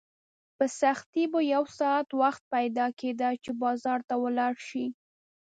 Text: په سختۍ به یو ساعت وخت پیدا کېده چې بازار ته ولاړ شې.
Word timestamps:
په 0.57 0.65
سختۍ 0.79 1.23
به 1.33 1.39
یو 1.53 1.63
ساعت 1.79 2.07
وخت 2.21 2.41
پیدا 2.53 2.85
کېده 2.99 3.29
چې 3.43 3.51
بازار 3.63 3.99
ته 4.09 4.15
ولاړ 4.23 4.53
شې. 4.67 4.85